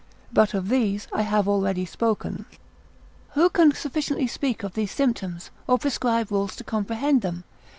But 0.33 0.55
of 0.55 0.69
these 0.69 1.07
I 1.13 1.21
have 1.21 1.47
already 1.47 1.85
spoken. 1.85 2.45
Who 3.33 3.51
can 3.51 3.71
sufficiently 3.71 4.25
speak 4.25 4.63
of 4.63 4.73
these 4.73 4.89
symptoms, 4.91 5.51
or 5.67 5.77
prescribe 5.77 6.31
rules 6.31 6.55
to 6.55 6.63
comprehend 6.63 7.21
them? 7.21 7.43